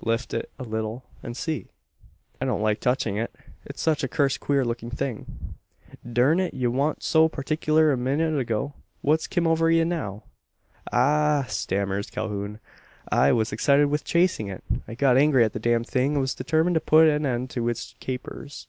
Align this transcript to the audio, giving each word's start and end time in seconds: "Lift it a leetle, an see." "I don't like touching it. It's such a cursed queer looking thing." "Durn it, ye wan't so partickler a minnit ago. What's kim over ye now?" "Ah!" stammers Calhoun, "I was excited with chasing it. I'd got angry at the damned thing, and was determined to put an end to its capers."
"Lift 0.00 0.32
it 0.32 0.50
a 0.58 0.64
leetle, 0.64 1.04
an 1.22 1.34
see." 1.34 1.68
"I 2.40 2.46
don't 2.46 2.62
like 2.62 2.80
touching 2.80 3.18
it. 3.18 3.34
It's 3.66 3.82
such 3.82 4.02
a 4.02 4.08
cursed 4.08 4.40
queer 4.40 4.64
looking 4.64 4.88
thing." 4.88 5.56
"Durn 6.10 6.40
it, 6.40 6.54
ye 6.54 6.66
wan't 6.68 7.02
so 7.02 7.28
partickler 7.28 7.92
a 7.92 7.96
minnit 7.98 8.34
ago. 8.38 8.72
What's 9.02 9.26
kim 9.26 9.46
over 9.46 9.70
ye 9.70 9.84
now?" 9.84 10.22
"Ah!" 10.90 11.44
stammers 11.50 12.08
Calhoun, 12.08 12.60
"I 13.12 13.32
was 13.32 13.52
excited 13.52 13.88
with 13.88 14.04
chasing 14.04 14.46
it. 14.48 14.64
I'd 14.88 14.96
got 14.96 15.18
angry 15.18 15.44
at 15.44 15.52
the 15.52 15.58
damned 15.60 15.86
thing, 15.88 16.12
and 16.12 16.20
was 16.22 16.32
determined 16.34 16.76
to 16.76 16.80
put 16.80 17.06
an 17.06 17.26
end 17.26 17.50
to 17.50 17.68
its 17.68 17.94
capers." 18.00 18.68